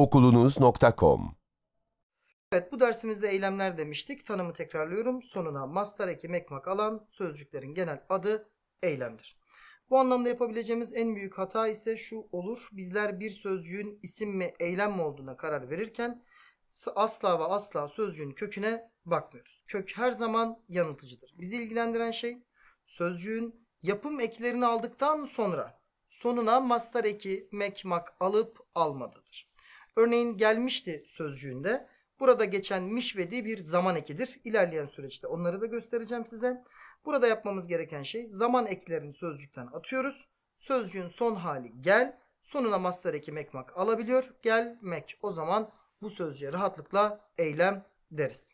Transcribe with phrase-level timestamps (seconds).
[0.00, 1.34] okulunuz.com
[2.52, 4.26] Evet bu dersimizde eylemler demiştik.
[4.26, 5.22] Tanımı tekrarlıyorum.
[5.22, 8.50] Sonuna mastar eki mekmak alan sözcüklerin genel adı
[8.82, 9.40] eylemdir.
[9.90, 12.68] Bu anlamda yapabileceğimiz en büyük hata ise şu olur.
[12.72, 16.24] Bizler bir sözcüğün isim mi eylem mi olduğuna karar verirken
[16.94, 19.64] asla ve asla sözcüğün köküne bakmıyoruz.
[19.66, 21.34] Kök her zaman yanıltıcıdır.
[21.38, 22.42] Bizi ilgilendiren şey
[22.84, 29.49] sözcüğün yapım eklerini aldıktan sonra sonuna mastar eki mekmak alıp almadıdır.
[29.96, 31.86] Örneğin gelmişti sözcüğünde
[32.20, 34.40] burada geçen mişvedi bir zaman ekidir.
[34.44, 36.64] İlerleyen süreçte onları da göstereceğim size.
[37.04, 40.26] Burada yapmamız gereken şey zaman eklerini sözcükten atıyoruz.
[40.56, 42.18] Sözcüğün son hali gel.
[42.42, 44.34] Sonuna mastar eki mekmak alabiliyor.
[44.42, 45.18] Gelmek.
[45.22, 45.70] O zaman
[46.02, 48.50] bu sözcüğe rahatlıkla eylem deriz.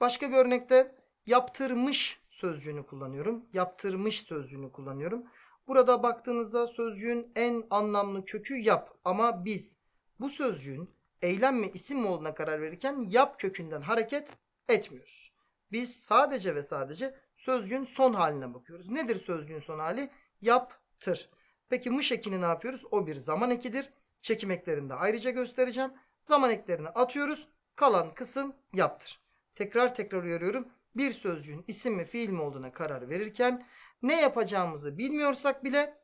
[0.00, 0.94] Başka bir örnekte
[1.26, 3.44] yaptırmış sözcüğünü kullanıyorum.
[3.52, 5.24] Yaptırmış sözcüğünü kullanıyorum.
[5.68, 9.76] Burada baktığınızda sözcüğün en anlamlı kökü yap ama biz
[10.20, 10.90] bu sözcüğün
[11.22, 14.28] eylem mi isim mi olduğuna karar verirken yap kökünden hareket
[14.68, 15.32] etmiyoruz.
[15.72, 18.88] Biz sadece ve sadece sözcüğün son haline bakıyoruz.
[18.88, 20.10] Nedir sözcüğün son hali?
[20.40, 21.30] Yaptır.
[21.68, 22.84] Peki mış ekini ne yapıyoruz?
[22.90, 23.90] O bir zaman ekidir.
[24.20, 25.92] Çekim eklerini de ayrıca göstereceğim.
[26.20, 27.48] Zaman eklerini atıyoruz.
[27.76, 29.20] Kalan kısım yaptır.
[29.54, 30.68] Tekrar tekrar uyarıyorum.
[30.96, 33.66] Bir sözcüğün isim mi fiil mi olduğuna karar verirken
[34.02, 35.98] ne yapacağımızı bilmiyorsak bile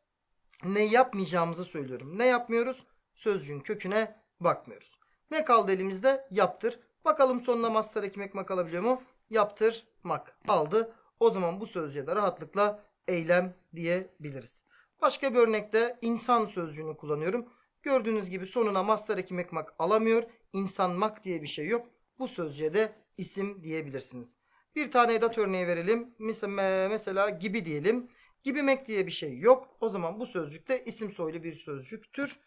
[0.64, 2.18] ne yapmayacağımızı söylüyorum.
[2.18, 2.86] Ne yapmıyoruz?
[3.18, 4.98] Sözcüğün köküne bakmıyoruz.
[5.30, 6.26] Ne kaldı elimizde?
[6.30, 6.80] Yaptır.
[7.04, 9.02] Bakalım sonuna mastar ekmek mak alabiliyor mu?
[9.30, 10.94] Yaptırmak aldı.
[11.20, 14.64] O zaman bu sözcüğe de rahatlıkla eylem diyebiliriz.
[15.00, 17.48] Başka bir örnekte insan sözcüğünü kullanıyorum.
[17.82, 20.22] Gördüğünüz gibi sonuna mastar ekmek mak alamıyor.
[20.52, 21.86] İnsanmak diye bir şey yok.
[22.18, 24.36] Bu sözcüğe de isim diyebilirsiniz.
[24.76, 26.14] Bir tane edat örneği verelim.
[26.18, 28.10] Mesela gibi diyelim.
[28.42, 29.76] Gibimek diye bir şey yok.
[29.80, 32.38] O zaman bu sözcük de isim soylu bir sözcüktür.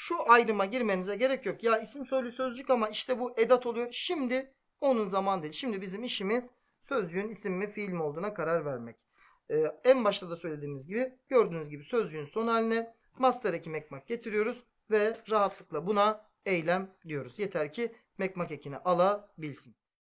[0.00, 1.62] Şu ayrıma girmenize gerek yok.
[1.64, 3.88] Ya isim soylu sözcük ama işte bu edat oluyor.
[3.90, 5.52] Şimdi onun zaman değil.
[5.52, 6.44] Şimdi bizim işimiz
[6.80, 8.96] sözcüğün isim mi fiil mi olduğuna karar vermek.
[9.50, 14.62] Ee, en başta da söylediğimiz gibi gördüğünüz gibi sözcüğün son haline master eki mekmak getiriyoruz
[14.90, 17.38] ve rahatlıkla buna eylem diyoruz.
[17.38, 19.74] Yeter ki mekmak ekini alabilsin.